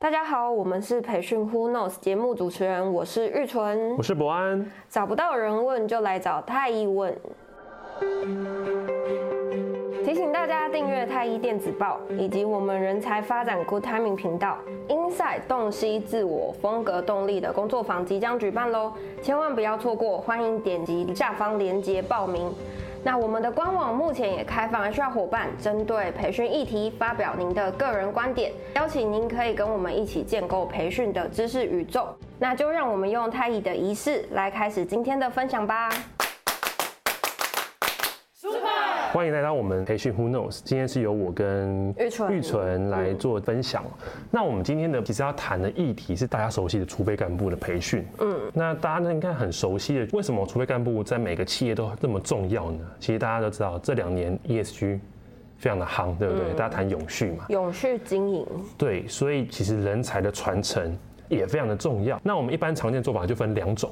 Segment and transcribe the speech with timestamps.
[0.00, 4.64] 大家好，我们是培训 Who Knows 节目主持人，我是玉纯，我是博安。
[4.88, 7.12] 找不到人问，就来找太医问。
[10.04, 14.58] 提醒大家订阅太医电子报，以及我们人才发展 Good Timing 频道。
[14.88, 20.18] Inside 洞悉自我风格动力的工作坊即将举办喽，千万不要错过！
[20.18, 22.54] 欢迎点击下方链接报名。
[23.04, 32.08] 那我们的官网目前也开放，需要伙伴针对培训议题发表您的个人观点，邀请您可以跟我们一起建构培训的知识宇宙。
[32.38, 35.88] 那就让我们用太乙的仪式来开始今天的分享吧。
[39.10, 43.82] 欢迎来到我们培训 Who Knows，今天是由我跟玉纯玉纯来做分享。
[43.86, 48.06] 嗯、那我们今天的其实要谈的议题是大家熟悉的储备干部的培训。
[48.18, 52.80] 嗯，那大家呢应该很熟悉的，为什么储备干部在每个企业都这么重要呢？
[53.00, 55.00] 其实大家都知道，这两年 ESG
[55.56, 56.52] 非常的夯，对不对？
[56.52, 58.46] 嗯、大家谈永续嘛，永续经营。
[58.76, 60.94] 对，所以其实人才的传承
[61.28, 62.20] 也非常的重要。
[62.22, 63.90] 那我们一般常见的做法就分两种。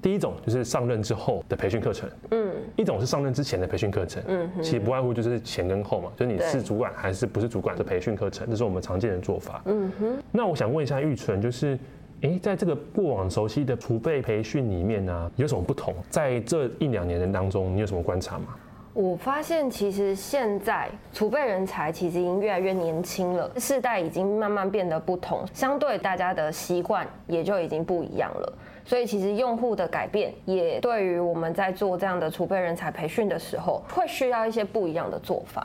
[0.00, 10.22] 第一种就是上任之后的培训课程，嗯，一种是上任之前的培训课程，嗯，其实不外乎就是前跟后嘛，就是你是主管还是不是主管的培训课程，这是我们常见的做法，嗯哼。
[10.30, 11.78] 那我想问一下玉纯，就是，
[12.20, 15.94] 哎，在这个过往熟悉的储备培训里面呢、啊，有什么不同？
[16.10, 18.54] 在这一两年的当中，你有什么观察吗？
[19.00, 28.52] 我发现其实现在储备人才其实已经越来越年轻了，世代已经慢慢变得不同，相对大家的习惯也就已经不一样了。
[28.84, 35.64] 所以其实用户的改变也对于我们在做这样的储备人才培训的时候，会需要一些不一样的做法。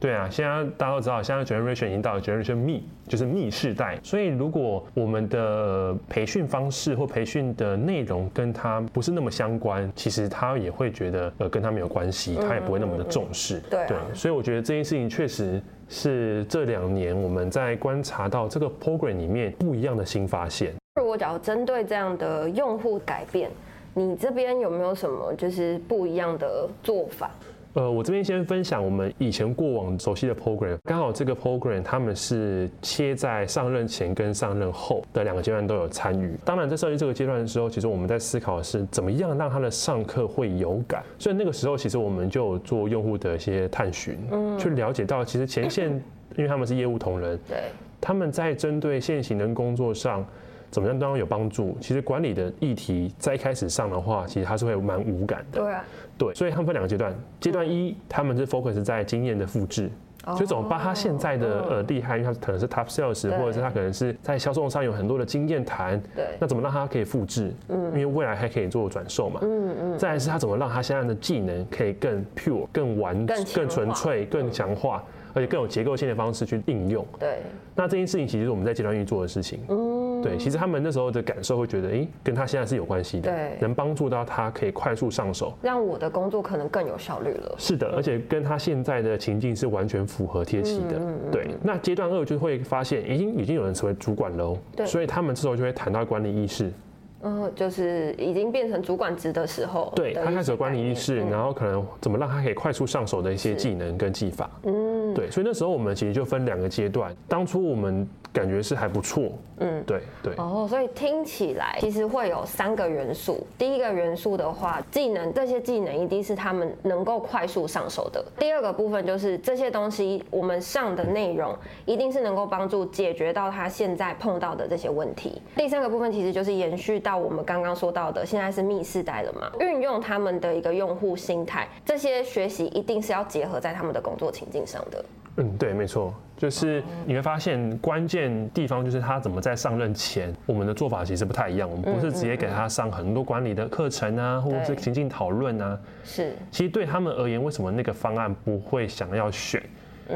[0.00, 3.98] 对啊，现在大家都知道，现在 generation 已经到了 generation me，就是 me 世代。
[4.02, 13.58] 所以如果我们的培训方式或培训的内容跟他不是那么相关，其实他也会觉得呃跟他没有关系，他也不会那么的重视。
[13.58, 20.72] 嗯嗯嗯对、啊、对，所以我觉得这件事情确实是这两年我们在观察到这个 program 里面不一样的新发现。
[20.94, 23.50] 如果假如针对这样的用户改变，
[23.94, 27.30] 你这边有没有什么就是不一样的做法？
[27.74, 36.34] 呃，我这边先分享我们以前过往熟悉的 program，刚好这个 program 他们是切在上任前跟上任后的两个阶段都有参与。
[36.44, 41.04] 当然，在设计这个阶段的时候，其实我们在思考的是怎么样让他的上课会有感。
[41.18, 45.90] 所以那个时候，其实我们就有做用户的一些探寻，嗯，去了解到其实前线，
[46.36, 47.58] 因为他们是业务同仁，对，
[48.00, 50.26] 他们在针对现行的工作上。
[50.70, 51.76] 怎么样都要有帮助。
[51.80, 55.60] 其实管理的议题在一开始上的话，其实它是会蛮无感的。
[55.60, 55.84] 对啊，
[56.16, 57.14] 对，所以他们分两个阶段。
[57.40, 59.90] 阶段一，他们是 focus 在经验的复制，
[60.38, 66.00] 就怎么把他现在的呃厉害，因为他可能是 top sales，或者是他可能是在销售上有很多的经验谈。
[66.14, 66.26] 对。
[66.38, 67.52] 那怎么让他可以复制？
[67.68, 67.86] 嗯。
[67.92, 69.40] 因为未来还可以做转售嘛。
[69.42, 69.98] 嗯嗯。
[69.98, 75.02] 再来是他怎么让他现在的技能可以更 pure、更完、更纯粹、更强化，
[75.32, 77.06] 而且更有结构性的方式去应用。
[77.18, 77.38] 对。
[77.74, 79.60] 那这件事情其实是我们在阶段一做的事情。
[79.68, 79.97] 嗯。
[80.22, 87.54] 对，其实他们那时候的感受会觉得，哎，跟他现在是有关系的，对，能帮助到他可以快速上手，让我的工作可能更有效率了。
[87.58, 91.00] 是的，而且跟他现在的情境是完全符合贴齐的。
[91.30, 96.72] 对，那阶段二就会发现，已经已经有人成为主管喽，对，所以他们这时候就会谈到管理意识。
[97.20, 104.48] 嗯，就是已经变成主管职的时候，对，他开始有管理意识，然后可能怎么让他可以快速上手的一些技能跟技法。
[104.62, 104.87] 嗯，
[105.18, 108.08] 对，所以那时候我们其实就分两个阶段，当初我们。
[108.30, 110.34] 感觉是还不错，嗯，对对。
[110.36, 113.44] 哦，所以听起来其实会有三个元素。
[113.56, 118.22] 第一个元素的话，技能，这些技能一定是他们能够快速上手的。
[118.38, 121.56] 第二个部分就是这些东西，我们上的内容
[121.86, 125.40] 一定是能够帮助解决到他现在碰到的这些问题。
[125.56, 135.02] 第三个部分其实就是延续到我们刚刚说到的，现在是 me 世代了嘛，运用他们的一个用户心态，这些学习一定是要结合在他们的工作情境上的。
[135.40, 141.70] 嗯，对，没错，就是你会发现关键地方就是他怎么在上任前，我们的做法其实不太一样。
[141.70, 145.78] 我们不是直接给他上很多管理的课程啊，或者是情境讨论啊。
[146.02, 149.62] 是，其实对他们而言，为什么那个方案不会想要选？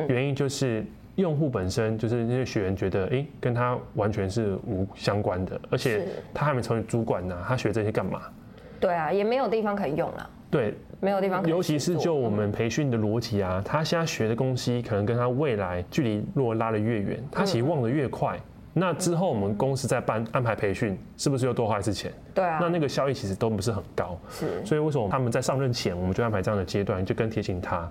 [0.09, 0.85] 原因就是
[1.15, 8.23] 用户本身就是那些学员觉得，哎，跟他完全是无相关的，而且他还没成为主管呢，他学这些干嘛？
[8.81, 10.31] 对啊，也没有地方可以用了。
[10.53, 11.43] 对，没有地方。
[11.49, 18.39] 尤其是就我们培训的逻辑啊，他现在学的东西，可能跟他未来距离如果拉得越远，他其实忘得越快。
[18.75, 22.13] 那之后我们公司在办安排培训，是不是又多花一次钱？
[22.35, 22.59] 对啊。
[22.61, 24.19] 那那个效益其实都不是很高。
[24.31, 24.65] 是。
[24.65, 27.89] 所以为什么他们在上任前，我们就安排这样的阶段，就更贴近他。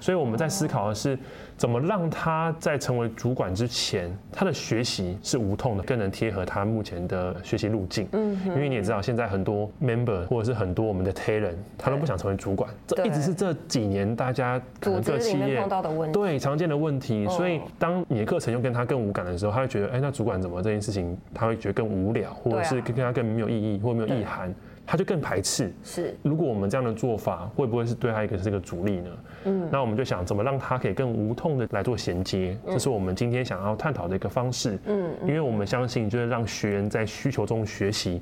[0.00, 1.16] 所以我们在思考的是，
[1.56, 8.08] 怎么让他在成为主管之前，他的学习是无痛的，更能贴合他目前的学习路径。
[8.12, 8.36] 嗯。
[8.46, 12.68] 因为你也知道，现在很多 member 或者是很多我们的 talent，他都不想成为主管。
[12.88, 16.18] 这一直是这几年大家可能各企业碰到的问题。
[16.18, 17.24] 对，常见的问题。
[17.28, 24.54] 所以当你的课程又跟他更无感的时候，他会觉得，哎，那主管怎么这件事情，他会觉得更无聊，或者是跟他更没有意义，或没有意涵。
[24.84, 25.72] 他就更排斥。
[25.84, 29.10] 是，如果我们这样的做法，会不会是对他一个是个阻力呢？
[29.44, 34.76] 嗯，那我们就想怎么让他可以更无痛的来做衔接，这是我们今天想要探讨的一个方式。
[34.86, 38.20] 嗯，因为我们相信，就是让学员在需求中学习，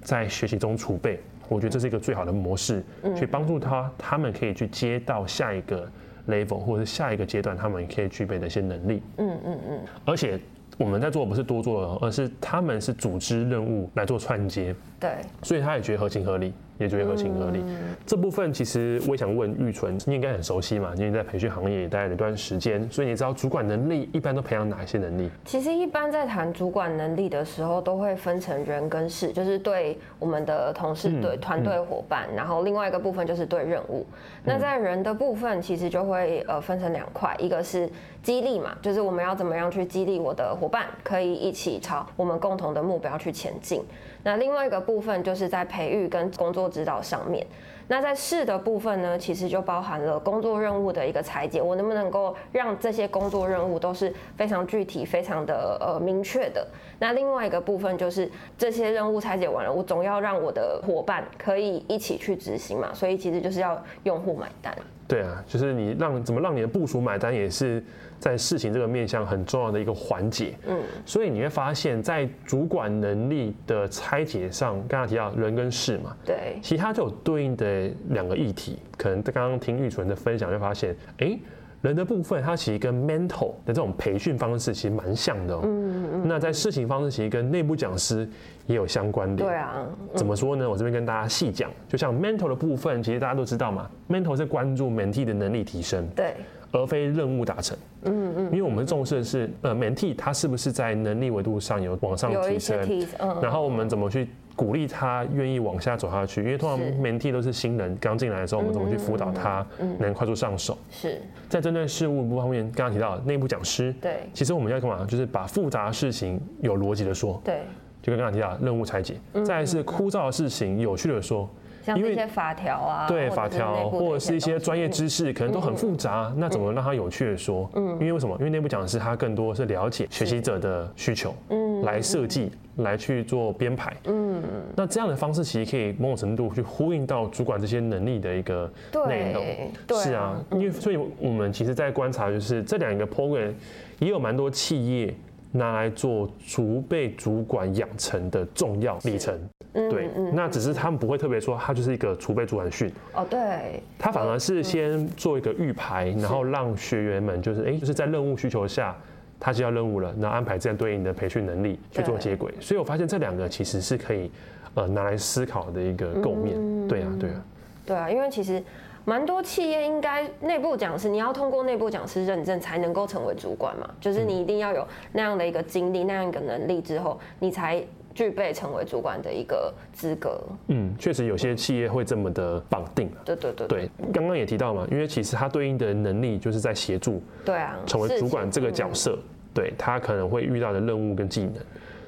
[0.00, 2.82] 在学习中储备，我觉得这是一个最好的模式，
[3.14, 5.86] 去帮助他，他们可以去接到下一个
[6.26, 9.02] level，或者是下一个阶段，他们可以具备的一些能力。
[9.18, 10.40] 嗯嗯嗯，而且。
[10.78, 15.10] 我们在做不是多做，而是他们是组织任务来做串接，对，
[15.42, 16.52] 所以他也觉得合情合理。
[16.78, 17.60] 也觉得合情合理。
[18.06, 20.92] 这部分其实我也想问玉纯，你应该很熟悉嘛？
[20.96, 25.28] 因为在培训行业也待了一段时间，所以你知道主管能力一般都培养哪一些能力？
[25.44, 34.06] 其实一般在谈主管能力的时候，都会分成人跟事，就是对我们的同事、对团队伙伴，然后另外一个部分就是对任务。
[34.44, 37.90] 那在人的部分，其实就会呃分成两块，一个是
[38.22, 43.82] 激励嘛，就是我们要怎么样去激励我的伙伴，可以一起朝我们共同的目标去前进。
[44.22, 47.46] 那另外一个部分就是在培育跟工作指导上面。
[47.90, 56.66] 那在试的部分呢，其实就包含了工作任务的一个裁剪，我能不能够让这些工作任务都是非常具体、非常的呃明确的。
[56.98, 64.76] 那另外一个部分就是这些任务裁剪完了，我总要让我的伙伴可以一起去执行嘛，所以其实就是要用户买单。
[65.08, 67.82] 对啊，就是你让怎么让你的部署买单，也是
[68.20, 70.54] 在事情这个面向很重要的一个环节。
[70.68, 78.78] 嗯，所以你会发现在主管能力的拆解上，刚刚提到人跟事嘛，对，其他就有对应的两个议题。
[78.96, 81.38] 可能刚刚听玉纯的分享，就发现，哎。
[81.80, 85.60] 人的部分，它其实跟 mental 的这种培训方式其实蛮像的哦。
[85.62, 86.22] 嗯嗯。
[86.26, 88.28] 那在事情方式，其实跟内部讲师
[88.66, 89.44] 也有相关的。
[89.44, 89.86] 对啊。
[90.14, 90.68] 怎么说呢？
[90.68, 91.70] 我这边跟大家细讲。
[91.86, 96.34] 就像 mental 的部分，其实大家都知道嘛，mental 是关注 mentee 的能力提升，对，
[96.72, 97.76] 而非任务达成。
[98.04, 98.44] 嗯嗯。
[98.46, 102.78] 因为我们重视的是，呃，mentee 他是不是在能力维度上有往上提升？
[103.18, 103.36] 嗯。
[103.42, 104.28] 然后我们怎么去？
[104.58, 109.64] 鼓励他愿意往下走下去，因为通常 mentee 都是新人刚进来的时候，我们怎么去辅导他
[110.00, 110.76] 能快速上手？
[110.90, 115.06] 是在针对事务部方面，刚刚提到内部讲师，对，其实我们要干嘛？
[115.06, 117.60] 就是把复杂的事情有逻辑的说，对，
[118.02, 121.48] 就跟刚刚提到任务拆解，再来是枯燥的事情有趣的说，
[121.96, 127.68] 像一些法条啊，对法条或者是一些专业知识，可能都很复杂，那怎么让他有趣的说？
[127.74, 128.36] 嗯，因为为什么？
[128.38, 132.52] 因为内部讲师他更多是了解学习者的需求，嗯，来设计。
[132.78, 134.40] 来去做编排，嗯，
[134.76, 138.70] 那这样的方式其实可以某种程度去呼应到主管这些能力的一个
[139.04, 139.44] 内容，
[139.84, 143.52] 对，是啊，因为所以我们其实在观察，就是这两个 program
[143.98, 145.12] 也有蛮多企业
[145.52, 149.38] 拿来做储备主管养成的重要里程，
[149.72, 158.96] 对，那只是他们不会特别说，它就是一个储备主管训，哦，对，他反而是先做一个预排，然后让学员们就是哎，就是在任务需求下。
[159.40, 164.28] 他接到任务了，那安排这样对应的培训能力去做接轨，所以我发现这两个其实是可以
[164.74, 166.56] 呃拿来思考的一个构面。
[166.56, 167.44] 嗯、对啊，对啊，
[167.86, 168.60] 对啊，因为其实
[169.08, 177.82] 蛮多企业应该内部讲师，你要通过内部讲师认证才能够成为主管嘛，就是你一定要有那样的一个经历、那样一个能力之后，你才。
[178.14, 180.40] 具备成为主管的一个资格。
[180.66, 183.08] 嗯，确实有些企业会这么的绑定。
[183.24, 187.22] 对对对对，刚刚也提到嘛，因为其实它对应的能力就是在协助。
[187.44, 189.16] 对啊，成为主管这个角色，
[189.54, 191.54] 对他可能会遇到的任务跟技能。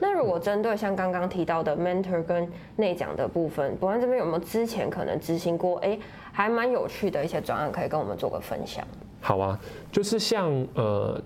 [0.00, 5.96] 那如果针对像刚刚提到的 mentor 跟内讲的部分，博安这边有没有之前可能执行过，哎，
[6.32, 8.86] 还蛮有趣的一些专案，可以跟我们做个分享？
[9.20, 9.58] 好啊，
[9.92, 11.20] 就是像呃，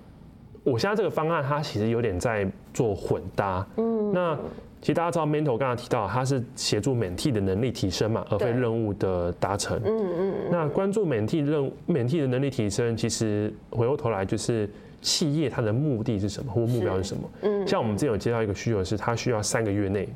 [0.62, 3.66] 我现在这个方案，它其实有点在做混搭。
[3.76, 4.38] 嗯，那。
[4.80, 9.80] 其实大家知道，mentor 刚刚提到，它是协助 mentee 的能力提升嘛，而非任务的达成。
[9.82, 10.34] 嗯嗯嗯。
[10.50, 14.68] 那关注 mentee 任 mentee 的能力提升，其实回过头来就是
[15.00, 17.22] 企业它的目的是什么，或目标是什么？
[17.44, 17.66] 嗯。
[17.66, 20.06] 像我们之前有接到一个需求是，它需要三个月内，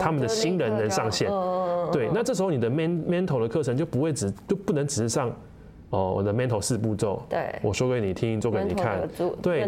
[0.00, 1.30] 他们的新人能上线。
[1.92, 5.30] 对，那这时候你的 mental 的课程就不会只就不能只是上。
[5.90, 9.08] 哦，我的 mental 四步骤，对，我说给你听，做给你看，
[9.40, 9.64] 对，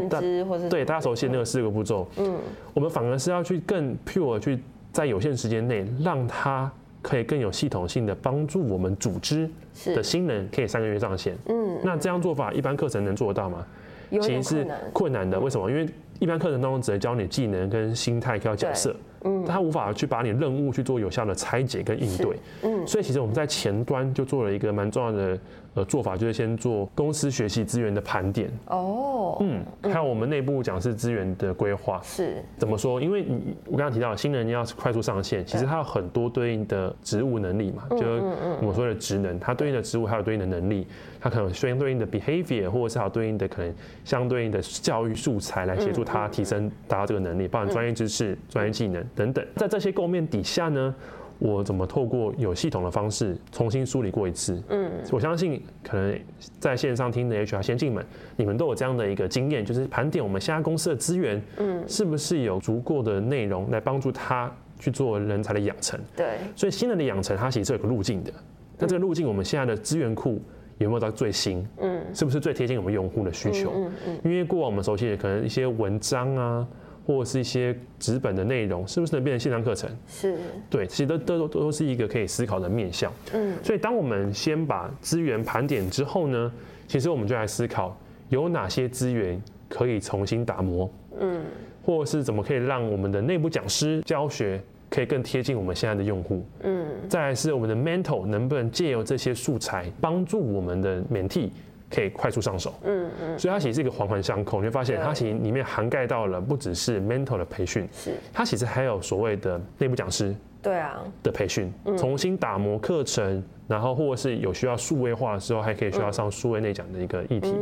[0.68, 2.36] 对，大家熟悉那个四个步骤，嗯，
[2.74, 4.58] 我们反而是要去更 pure 去
[4.90, 6.70] 在有限时间内，让他
[7.02, 9.48] 可以更有系统性的帮助我们组织
[9.94, 13.64] 的新人可以三个月上线，嗯，那这样做法一般课程能做得到吗？
[14.10, 15.70] 其实是困难的，为什么？
[15.70, 15.88] 因为
[16.18, 18.94] 一般课程当中只会教你技能跟心态、要角色。
[19.24, 25.38] 嗯，他无法去把你任务去做有效的拆解跟应对，嗯，所以其实我们在前端就做了一个蛮重要的
[25.74, 28.50] 呃做法，就是先做公司学习资源的盘点。
[28.66, 32.00] 哦，嗯，还有我们内部讲师资源的规划。
[32.02, 33.00] 是，怎么说？
[33.00, 38.22] 因为你我刚刚提到新人要快速上线，其实他有很多对应的职务能力嘛，就是
[38.60, 40.86] 我们说的职能，他对应的职务还有对应的能力，
[41.20, 49.04] 他可能相对应的 behavior，或者是还有对应的可能相对应的教育素材来协助他提升达到这个能力，包含专业知识、专业技能。
[49.14, 50.94] 等等，在这些构面底下呢，
[51.38, 54.60] 我怎么透过有系统的方式重新梳理过一次？
[54.68, 56.18] 嗯，我相信可能
[56.58, 58.04] 在线上听的 HR 先进们，
[58.36, 65.98] 你们都有这样的一个经验，就是盘点我们现在公司的资源，嗯，是不是有足够的内容来帮助他去做人才的养成？
[66.16, 68.32] 对，所以新人的养成，它其实是有个路径的。
[68.78, 70.40] 那这个路径，我们现在的资源库
[70.78, 71.66] 有没有到最新？
[71.80, 73.72] 嗯，是不是最贴近我们用户的需求？
[73.74, 76.66] 嗯嗯，因为过往我们熟悉的可能一些文章啊。
[77.08, 79.88] 或者是一些纸本的内容，是不是能变成线上课程？
[80.06, 80.36] 是，
[80.68, 83.10] 对，其实都都都是一个可以思考的面向。
[83.32, 86.52] 嗯，所以当我们先把资源盘点之后呢，
[86.86, 87.98] 其实我们就来思考
[88.28, 90.90] 有哪些资源可以重新打磨。
[91.18, 91.42] 嗯，
[91.82, 94.60] 或者是怎么可以让我们的内部讲师教学
[94.90, 96.44] 可以更贴近我们现在的用户。
[96.62, 101.48] 嗯，再来是我们的 mentor 能不能借由这些素材帮助我们的 mentee。
[101.90, 108.14] 可以快速上手，嗯嗯，所以它其实是一个环环相扣，你会发现它其实里面涵盖到了不只是 mental 的培训，是。
[108.32, 111.02] 它其实还有所谓的内部讲师，对啊。
[111.22, 117.54] 的培训，重新打磨课程，然后或者是有需要数位化的时候，还可以需要上数位内讲的一个议题。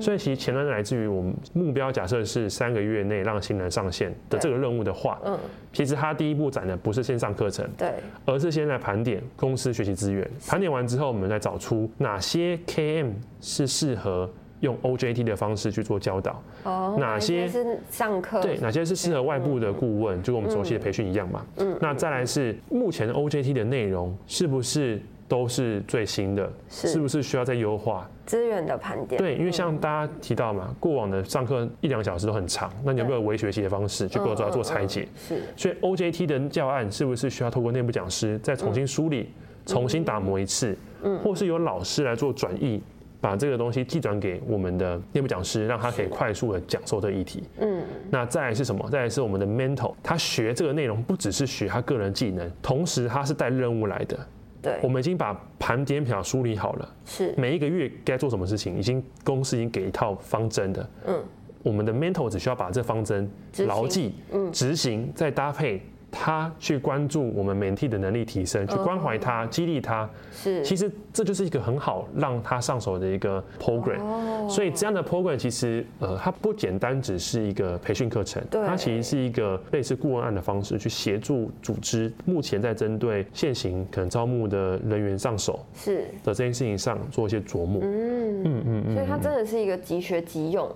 [0.00, 5.38] 所以其实前端来自于我们目标，假设是三个月内让新人上线的这个任务的话，嗯，
[5.72, 7.92] 其实它第一步展的不是线上课程，对，
[8.24, 14.28] 而是先来盘点公司学习资源，盘点完之后，我们再找出哪些 KM 是适合
[14.62, 26.98] 用 OJT 的方式去做教导，哦，哪些是上课，对，哪些是适合外部的顾问，就跟我们熟悉的培训一样嘛，嗯，那再来是目前的 OJT 的内容是不是都是最新的，是。
[27.00, 28.08] 不是需要再优化？
[28.24, 35.08] 资源的盘点，对，因为像大家提到嘛，过往的上课一两小时都很长，那你有没有微学习的方式去做做做拆解？
[35.16, 39.28] 是，所以 OJT 的教案是不是需要透过内部讲师再重新梳理、
[39.66, 40.76] 重新打磨一次？
[41.02, 42.80] 嗯，或是由老师来做转译，
[43.22, 47.44] 把这个东西寄转给我们的内部讲师，让他可以快速的讲授这个议题。
[47.60, 48.86] 嗯，那再来是什么？
[48.90, 54.18] 再来是我们的 mentor，他学这个内容不只是学他个人技能，同时他是带任务来的。
[54.60, 61.22] 对，我们已经把盘点表梳理好了，是每一个月该做什么事情，已经公司已经给一套方针的，嗯，
[61.62, 63.30] 我们的 mentor 只需要把这方针
[63.66, 65.80] 牢记，嗯，执行再搭配。
[66.12, 74.00] 他去关注我们 mentee 的能力提升，去关怀他，激励他，是，其实这就是一个很好让他上手的一个 program。
[74.00, 87.80] 哦所以这样的 program 其实呃，它不简单只是一个培训课程，它其实是一个类似顾问案的方式，去协助组织目前在针对现行可能招募的人员上手是的这件事情上做一些琢磨。
[87.84, 90.70] 嗯嗯嗯，所以它真的是一个即学即用。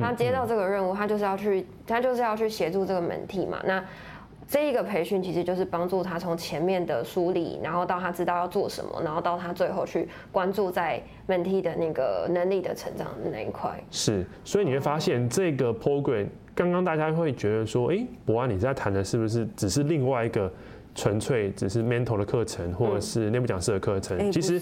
[0.00, 3.60] 他接到这个任务，他就是要去，他就是要去协助这个 mentee 嘛。
[3.64, 3.84] 那
[4.48, 13.70] 这一个培训其实就是帮助他从前面的梳理，然后到他知道要做什么，然后到他最后去关注在 mentee 的那个能力的成长的那一块。
[13.90, 20.52] 是，所以你会发现这个 program，刚刚大家会觉得说，哎，博安你在谈的是不是只是另外一个？
[20.94, 24.60] 纯粹只是 mental 的课程，或者是内部讲师的课程，其实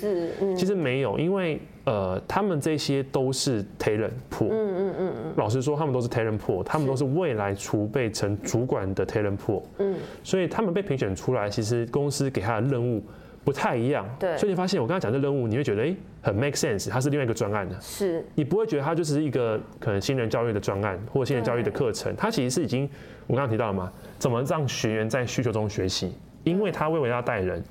[0.57, 4.49] 其实没有，因为呃，他们这些都是 talent pool。
[4.51, 5.33] 嗯嗯嗯嗯。
[5.37, 9.63] 老实说，他们都是 talent pool，他们都是未来储备成主管的 talent pool。
[9.79, 9.97] 嗯。
[10.23, 13.03] 所以他们被评选出来，其实公司给他的任务
[13.45, 14.07] 不太一样。
[14.19, 14.37] 对。
[14.37, 17.81] 所以你发现，我刚才讲的任务，你会觉得哎，很 make sense，它是另外一个专案的。
[17.81, 18.25] 是。
[18.35, 22.89] 你不会觉得它就是一个可能新人教育的专案，或者新人教育的课程，它其实是已经
[23.27, 23.93] 我刚刚提到了嘛。
[24.19, 26.13] 怎么让学员在需求中学习？
[26.45, 27.63] 因为他为我要带人，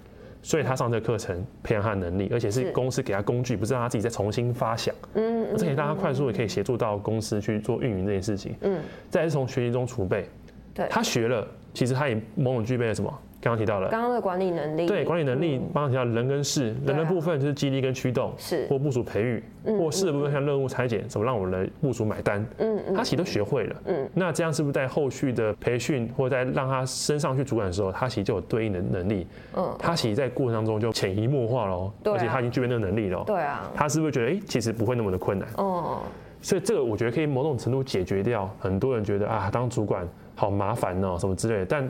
[0.43, 4.93] 所以他上这个课程培养他的能力，而且是公司给他工具，不是让他自己再重新发想。
[5.15, 8.55] 嗯，而且让他快速也可以协助到公司去做运营这件事情。
[8.61, 10.29] 嗯，再是从学习中储备。
[10.73, 13.21] 对，他学了，其实他也某种具备了什么？
[13.41, 13.89] 刚刚提到了。
[13.89, 18.67] 刚刚的管理能力，对管理能力，刚刚提到人跟事，人的部分就是激励跟驱动，是。
[18.67, 35.99] 或部署培育，或事的部分像任务拆解，怎么让我们的部署买单，嗯嗯，他其实都学会了，嗯，那这样是不是在后续的培训或者在让他升上去主管的时候，他其实就有对应的能力，嗯，他其实在过程当中就潜移默化喽，而且他已经具备那个能力了，对啊，他是不是觉得哎，其实不会那么的困难，哦，
[36.41, 41.89] 所以这个我觉得可以某种程度解决掉很多人觉得啊，当主管好麻烦哦，什么之类的，但。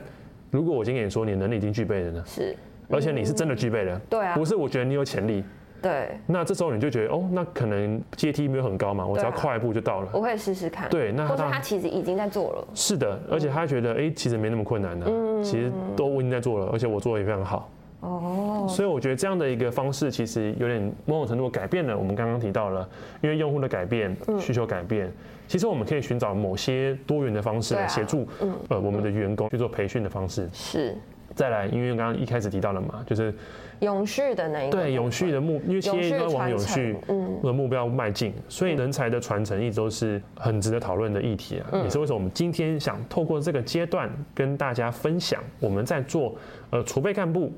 [0.50, 2.22] 如果我今天跟你说你能力已经具备了呢？
[2.26, 2.56] 是，
[2.88, 4.00] 而且你是真的具备了。
[4.10, 5.44] 对啊，不是我觉得你有潜力，
[5.80, 6.18] 对。
[6.26, 10.08] 那这时候你就觉得哦，那可能阶梯没有很高嘛，我只要跨一步就到了。
[10.12, 10.88] 我可以试试看。
[10.90, 12.68] 对，那他或者他其实已经在做了。
[12.74, 17.70] 是的，而且他觉得哎、欸，其实没那么困难的、啊，嗯、其实都我已经在做了，而且我做的也非常好。
[18.00, 18.66] 哦。
[18.68, 22.88] 所以我觉得这样的一个方式，其实有点某种程度改变了我们刚刚提到了，
[23.22, 25.06] 因为用户的改变，需求改变。
[25.06, 25.12] 嗯
[25.50, 28.24] 其实我们可以寻找某些多元的方式来协助，
[28.68, 30.48] 呃，我们的员工去做培训的方式。
[30.52, 30.96] 是。
[31.34, 33.34] 再来，因为刚刚一开始提到了嘛，就是
[33.80, 34.78] 永续的那一个。
[34.78, 36.96] 对，永续的目，因为企业应该往永续
[37.42, 41.82] 的目标迈进，所以人才的传承一直都是很值得讨论的议题啊。
[41.82, 46.36] 也是为什么我们今天想透过这个阶段跟大家分享，我们在做
[46.70, 47.52] 呃储备干部。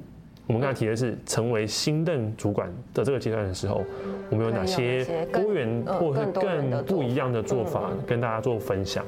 [0.46, 3.82] 我们刚才提的是成为新任主管的这个阶段的时候，
[4.28, 9.04] 我们有哪些多元或是更不一样的做法跟大家做分享？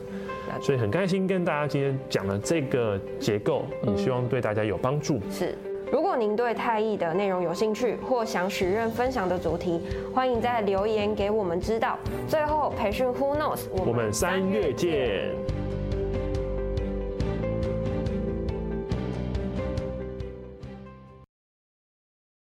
[0.63, 5.21] 所以很开心跟大家今天讲了这个结构，也希望对大家有帮助。
[5.29, 5.57] 是，
[5.91, 9.81] 如果您对太艺的内容有兴趣，或想许愿分享的主题，
[10.15, 11.99] 欢迎在留言给我们知道。
[12.29, 15.33] 最后，培训 Who Knows，我们三月见。